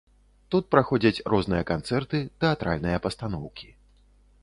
Тут 0.55 0.65
праходзяць 0.75 1.23
розныя 1.35 1.63
канцэрты, 1.73 2.25
тэатральныя 2.45 2.97
пастаноўкі. 3.09 3.73